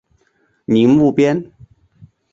[0.65, 1.51] 宁木边。